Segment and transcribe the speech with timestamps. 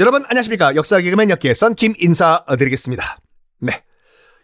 [0.00, 3.18] 여러분 안녕하십니까 역사 개그맨 역계 썬킴 인사드리겠습니다.
[3.60, 3.84] 네.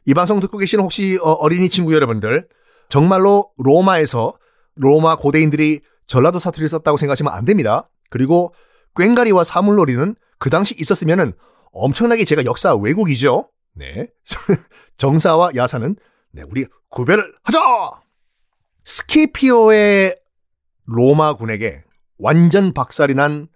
[0.05, 2.47] 이 방송 듣고 계시는 혹시 어, 어린이 친구 여러분들
[2.89, 4.35] 정말로 로마에서
[4.77, 7.89] 로마 고대인들이 전라도 사투리를 썼다고 생각하시면 안 됩니다.
[8.11, 8.55] 그리고
[8.95, 11.33] 꽹가리와 사물놀이는 그 당시 있었으면은
[11.73, 13.49] 엄청나게 제가 역사 왜곡이죠.
[13.75, 14.09] 네.
[14.97, 15.97] 정사와 야사는
[16.33, 17.61] 네, 우리 구별을 하자!
[18.85, 20.17] 스키피오의
[20.87, 21.85] 로마군에게
[22.19, 23.49] 완전 박살이 난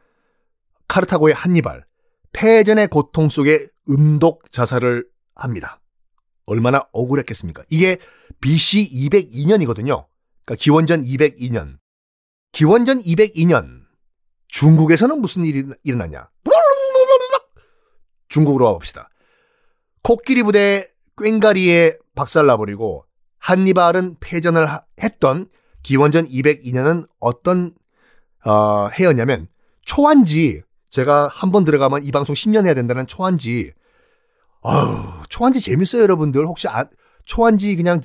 [0.93, 1.87] 카르타고의 한니발,
[2.35, 5.81] 패전의 고통 속에 음독 자살을 합니다.
[6.45, 7.63] 얼마나 억울했겠습니까?
[7.71, 7.97] 이게
[8.43, 10.07] BC 202년이거든요.
[10.45, 11.79] 그러니까 기원전 202년.
[12.53, 13.85] 기원전 202년.
[14.49, 16.29] 중국에서는 무슨 일이 일어나냐?
[18.29, 19.09] 중국으로 와봅시다.
[20.03, 23.07] 코끼리 부대 꽹가리에 박살나버리고
[23.39, 24.69] 한니발은 패전을
[25.03, 25.49] 했던
[25.83, 27.73] 기원전 202년은 어떤
[28.45, 29.49] 어, 해였냐면
[29.87, 30.63] 초안지
[30.93, 33.73] 제가 한 번 들어가면 이 방송 10년 해야 된다는 초안지.
[34.63, 36.47] 아우 초안지 재밌어요 여러분들.
[36.47, 36.85] 혹시 아,
[37.25, 38.01] 초안지 그냥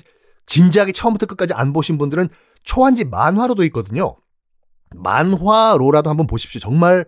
[0.46, 2.28] 진지하게 처음부터 끝까지 안 보신 분들은
[2.64, 4.16] 초안지 만화로도 있거든요.
[4.96, 6.60] 만화로라도 한번 보십시오.
[6.60, 7.04] 정말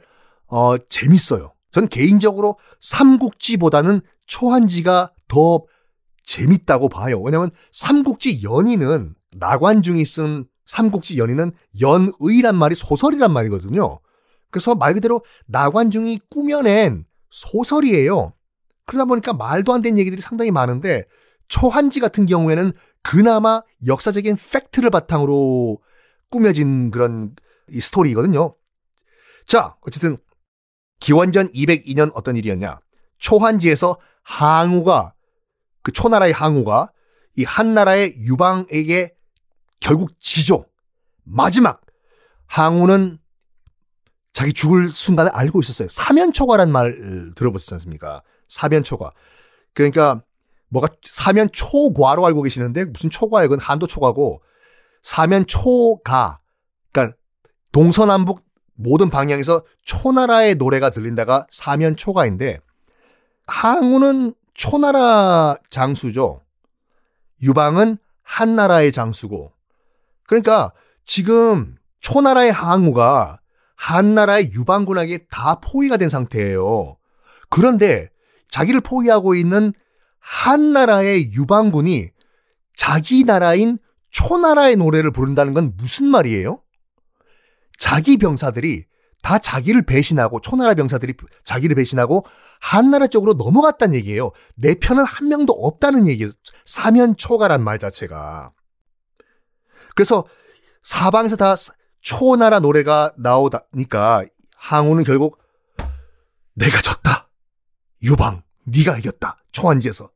[0.47, 1.55] 어, 재밌어요.
[1.73, 5.65] 전 개인적으로 삼국지보다는 초한지가 더
[6.25, 7.21] 재밌다고 봐요.
[7.23, 14.01] 왜냐면 삼국지 연인은 나관중이 쓴 삼국지 연인은 연의란 말이 소설이란 말이거든요.
[14.51, 18.35] 그래서 말 그대로 나관중이 꾸며낸 소설이에요.
[18.87, 21.05] 그러다 보니까 말도 안 되는 얘기들이 상당히 많은데
[21.49, 25.79] 초한지 같은 경우에는 그나마 역사적인 팩트를 바탕으로
[26.31, 27.35] 꾸며진 그런
[27.71, 28.55] 이 스토리거든요.
[29.47, 30.19] 자, 어쨌든
[30.99, 32.79] 기원전 202년 어떤 일이었냐?
[33.19, 35.15] 초한지에서 항우가
[35.83, 36.93] 그 초나라의 항우가
[37.37, 39.15] 이 한나라의 유방에게
[39.81, 40.67] 결국 지죠.
[41.25, 41.81] 마지막
[42.47, 43.19] 항우는
[44.33, 45.89] 자기 죽을 순간을 알고 있었어요.
[45.89, 48.23] 사면초가란 말 들어보셨지 않습니까?
[48.49, 49.13] 사면초가.
[49.75, 50.23] 그러니까
[50.69, 53.49] 뭐가 사면초과로 알고 계시는데 무슨 초과예요?
[53.49, 54.43] 그건 한도 초과고
[55.03, 56.41] 사면초가
[56.93, 57.17] 그러니까
[57.73, 62.61] 동서남북 모든 방향에서 초나라의 노래가 들린다가 사면초가인데
[63.47, 66.43] 항우는 초나라 장수죠.
[67.43, 69.53] 유방은 한나라의 장수고.
[70.27, 70.73] 그러니까
[71.05, 73.40] 지금 초나라의 항우가
[73.81, 76.99] 한나라의 유방군에게 다 포위가 된 상태예요.
[77.49, 78.11] 그런데
[78.51, 79.73] 자기를 포위하고 있는
[80.19, 82.11] 한나라의 유방군이
[82.77, 83.79] 자기 나라인
[84.11, 86.63] 초나라의 노래를 부른다는 건 무슨 말이에요?
[87.79, 88.85] 자기 병사들이
[89.23, 91.15] 다 자기를 배신하고 초나라 병사들이
[91.45, 92.27] 자기를 배신하고
[92.61, 94.33] 한나라 쪽으로 넘어갔다는 얘기예요.
[94.57, 96.33] 내 편은 한 명도 없다는 얘기예요.
[96.67, 98.53] 사면초가란 말 자체가.
[99.95, 100.27] 그래서
[100.83, 101.55] 사방에서 다
[102.01, 104.25] 초나라 노래가 나오다니까
[104.57, 105.39] 항우는 결국
[106.55, 107.29] 내가 졌다.
[108.03, 109.37] 유방, 네가 이겼다.
[109.53, 110.11] 초한지에서.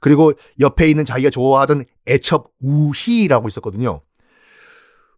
[0.00, 4.02] 그리고 옆에 있는 자기가 좋아하던 애첩 우희라고 있었거든요.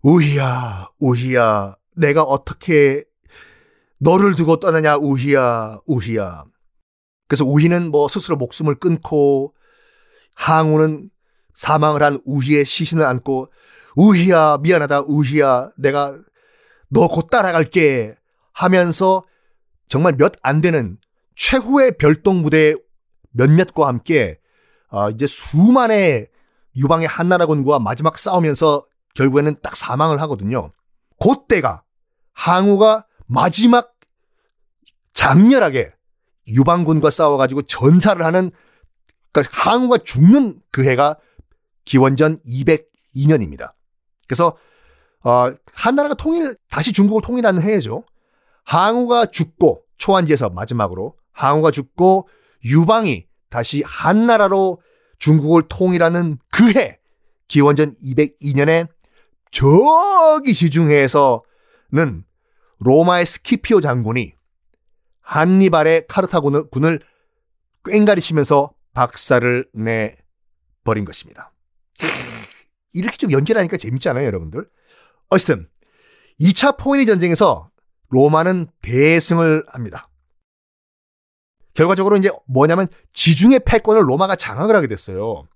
[0.02, 3.04] 우희야, 우희야, 내가 어떻게
[3.98, 6.44] 너를 두고 떠나냐, 우희야, 우희야.
[7.26, 9.54] 그래서 우희는 뭐 스스로 목숨을 끊고
[10.36, 11.10] 항우는
[11.54, 13.50] 사망을 한 우희의 시신을 안고
[13.96, 16.16] 우희야, 미안하다, 우희야, 내가
[16.88, 18.14] 너 곧 따라갈게
[18.52, 19.24] 하면서
[19.88, 20.98] 정말 몇 안 되는
[21.34, 22.74] 최후의 별동 무대
[23.32, 24.38] 몇몇과 함께
[24.88, 26.28] 어, 이제 수만의
[26.76, 30.72] 유방의 한나라군과 마지막 싸우면서 결국에는 딱 사망을 하거든요.
[31.20, 31.82] 그때가
[32.34, 33.94] 항우가 마지막
[35.14, 35.92] 장렬하게
[36.48, 38.50] 유방군과 싸워가지고 전사를 하는
[39.32, 41.16] 그러니까 항우가 죽는 그 해가
[41.84, 43.72] 기원전 202년입니다.
[44.26, 44.56] 그래서
[45.24, 48.04] 어, 한나라가 통일 다시 중국을 통일하는 해죠.
[48.64, 52.28] 항우가 죽고 초안지에서 마지막으로 항우가 죽고
[52.64, 54.80] 유방이 다시 한나라로
[55.18, 56.98] 중국을 통일하는 그 해
[57.48, 58.88] 기원전 202년에
[59.50, 61.40] 저기 지중해에서는
[62.80, 64.32] 로마의 스키피오 장군이
[65.22, 67.00] 한니발의 카르타고군을
[67.82, 70.16] 꽹가리치면서 박살을 내
[70.84, 71.52] 버린 것입니다.
[72.96, 74.66] 이렇게 좀 연결 하니까 재밌지 않아요, 여러분들?
[75.28, 75.68] 어쨌든
[76.40, 77.70] 2차 포에니 전쟁에서
[78.08, 80.08] 로마는 대승을 합니다.
[81.74, 85.46] 결과적으로 이제 뭐냐면 지중해 패권을 로마가 장악을 하게 됐어요.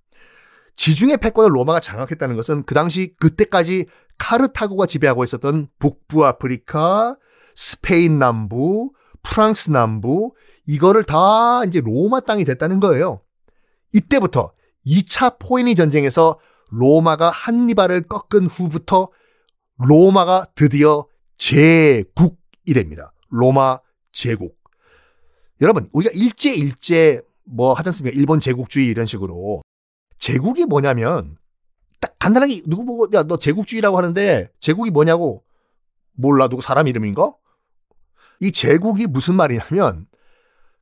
[0.77, 3.87] 지중해 패권을 로마가 장악했다는 것은 그 당시 그때까지
[4.19, 7.17] 카르타고가 지배하고 있었던 북부 아프리카,
[7.55, 8.93] 스페인 남부,
[9.23, 10.35] 프랑스 남부
[10.67, 13.23] 이거를 다 이제 로마 땅이 됐다는 거예요.
[13.93, 14.53] 이때부터
[14.87, 16.39] 2차 포에니 전쟁에서
[16.71, 19.09] 로마가 한니발을 꺾은 후부터
[19.79, 21.07] 로마가 드디어
[21.37, 23.13] 제국이 됩니다.
[23.29, 23.79] 로마
[24.13, 24.59] 제국.
[25.61, 28.19] 여러분, 우리가 일제 일제 뭐 하지 않습니까?
[28.19, 29.63] 일본 제국주의 이런 식으로.
[30.17, 31.37] 제국이 뭐냐면
[32.01, 35.45] 딱 간단하게 누구 보고 야 너 제국주의라고 하는데 제국이 뭐냐고
[36.13, 37.33] 몰라 누구 사람 이름인가?
[38.41, 40.07] 이 제국이 무슨 말이냐면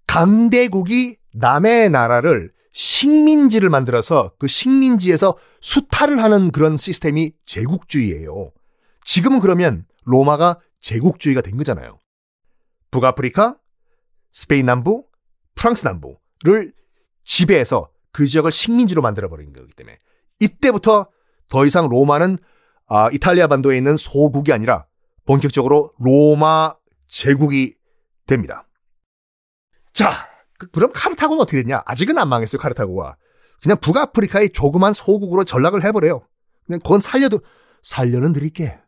[0.06, 8.53] 강대국이 남의 나라를 식민지를 만들어서 그 식민지에서 수탈을 하는 그런 시스템이 제국주의예요.
[9.05, 11.99] 지금은 그러면 로마가 제국주의가 된 거잖아요.
[12.91, 13.56] 북아프리카,
[14.32, 15.05] 스페인 남부,
[15.55, 16.73] 프랑스 남부를
[17.25, 19.99] 지배해서 그 지역을 식민지로 만들어버린 거기 때문에
[20.41, 21.09] 이때부터
[21.49, 22.38] 더 이상 로마는
[22.87, 24.87] 아, 이탈리아 반도에 있는 소국이 아니라
[25.26, 26.75] 본격적으로 로마
[27.06, 27.75] 제국이
[28.26, 28.67] 됩니다.
[29.93, 31.82] 자, 그, 그럼 카르타고는 어떻게 됐냐?
[31.87, 33.16] 아직은 안 망했어요, 카르타고가.
[33.62, 36.26] 그냥 북아프리카의 조그만 소국으로 전락을 해버려요.
[36.66, 37.40] 그냥 그건 살려도,
[37.82, 38.78] 살려는 드릴게.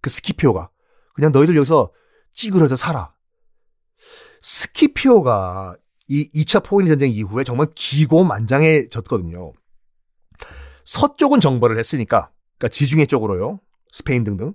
[0.00, 0.70] 그 스키피오가.
[1.14, 1.92] 그냥 너희들 여기서
[2.32, 3.14] 찌그러져 살아.
[4.42, 5.76] 스키피오가
[6.08, 9.52] 이 2차 포인 전쟁 이후에 정말 기고만장해졌거든요.
[10.84, 13.60] 서쪽은 정벌을 했으니까, 그러니까 지중해 쪽으로요.
[13.90, 14.54] 스페인 등등.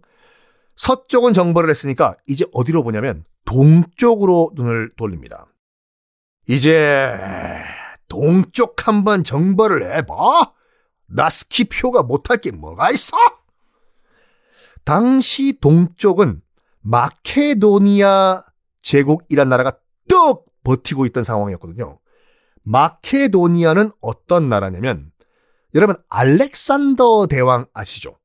[0.77, 5.50] 서쪽은 정벌을 했으니까 이제 어디로 보냐면 동쪽으로 눈을 돌립니다.
[6.47, 7.17] 이제
[8.07, 10.53] 동쪽 한번 정벌을 해봐.
[11.07, 13.17] 나 스키표가 못할 게 뭐가 있어?
[14.83, 16.41] 당시 동쪽은
[16.81, 18.43] 마케도니아
[18.81, 19.77] 제국이란 나라가
[20.07, 21.99] 뚝 버티고 있던 상황이었거든요.
[22.63, 25.11] 마케도니아는 어떤 나라냐면
[25.73, 28.17] 여러분 알렉산더 대왕 아시죠?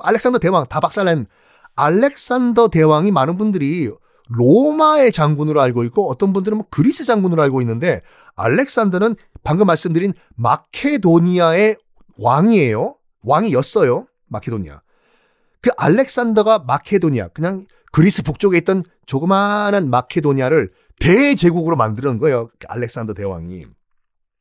[0.00, 1.26] 알렉산더 대왕 다 박살낸
[1.74, 3.90] 알렉산더 대왕이 많은 분들이
[4.28, 8.02] 로마의 장군으로 알고 있고 어떤 분들은 뭐 그리스 장군으로 알고 있는데
[8.36, 11.76] 알렉산더는 방금 말씀드린 마케도니아의
[12.18, 12.96] 왕이에요.
[13.22, 14.06] 왕이었어요.
[14.28, 14.80] 마케도니아.
[15.60, 22.48] 그 알렉산더가 마케도니아 그냥 그리스 북쪽에 있던 조그마한 마케도니아를 대제국으로 만드는 거예요.
[22.58, 23.66] 그 알렉산더 대왕이.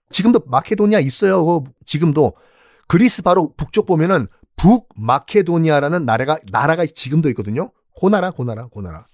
[0.10, 1.63] 지금도 마케도니아 있어요.
[1.86, 2.34] 지금도
[2.88, 4.27] 그리스 바로 북쪽 보면은
[4.57, 7.72] 북마케도니아라는 나라가 나라가 지금도 있거든요.
[7.95, 9.06] 고나라 고나라 고나라.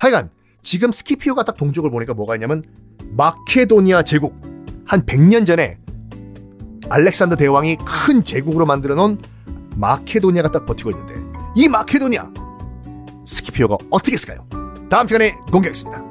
[0.00, 0.30] 하여간
[0.62, 2.64] 지금 스키피오가 딱 동쪽을 보니까 뭐가 있냐면
[3.16, 4.34] 마케도니아 제국
[4.86, 5.78] 한 100년 전에
[6.88, 9.18] 알렉산더 대왕이 큰 제국으로 만들어 놓은
[9.76, 11.14] 마케도니아가 딱 버티고 있는데
[11.54, 12.28] 이 마케도니아
[13.26, 14.46] 스키피오가 어떻게 했을까요?
[14.88, 16.09] 다음 시간에 공개하겠습니다.